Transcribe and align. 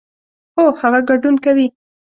هو، 0.55 0.65
هغه 0.81 0.99
ګډون 1.09 1.35
کوي 1.45 1.67